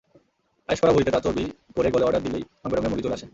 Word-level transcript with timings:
আয়েশ 0.69 0.79
করা 0.81 0.91
ভুঁড়িতে 0.93 1.11
তার 1.11 1.23
চর্বি 1.23 1.43
পড়ে 1.75 1.89
গলেঅর্ডার 1.93 2.23
দিলেই 2.23 2.43
রংবেরঙের 2.63 2.91
মুরগি 2.91 3.03
আসে 3.07 3.09
চলে। 3.13 3.27